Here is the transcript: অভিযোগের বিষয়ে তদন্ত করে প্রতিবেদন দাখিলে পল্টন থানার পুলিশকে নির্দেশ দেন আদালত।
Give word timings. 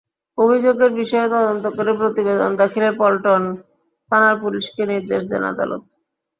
অভিযোগের 0.37 0.91
বিষয়ে 0.99 1.27
তদন্ত 1.29 1.65
করে 1.77 1.91
প্রতিবেদন 1.93 2.51
দাখিলে 2.61 2.89
পল্টন 2.99 3.43
থানার 4.11 4.35
পুলিশকে 4.43 4.81
নির্দেশ 4.91 5.21
দেন 5.31 5.43
আদালত। 5.51 5.81